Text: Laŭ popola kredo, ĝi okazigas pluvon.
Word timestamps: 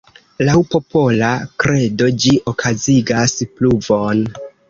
Laŭ 0.45 0.53
popola 0.75 1.27
kredo, 1.65 2.09
ĝi 2.25 2.33
okazigas 2.53 3.37
pluvon. 3.59 4.27